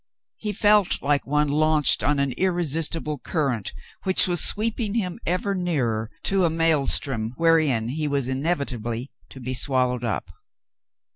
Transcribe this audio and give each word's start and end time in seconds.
He 0.37 0.51
felt 0.51 0.99
like 1.03 1.27
one 1.27 1.47
launched 1.47 2.03
on 2.03 2.17
an 2.17 2.31
irresistible 2.31 3.19
current 3.19 3.71
which 4.01 4.27
was 4.27 4.43
sweeping 4.43 4.95
him 4.95 5.19
ever 5.27 5.53
nearer 5.53 6.09
to 6.23 6.43
a 6.43 6.49
mael 6.49 6.87
strom 6.87 7.35
wherein 7.37 7.89
he 7.89 8.07
was 8.07 8.27
inevitably 8.27 9.11
to 9.29 9.39
be 9.39 9.53
swallowed 9.53 10.03
up. 10.03 10.31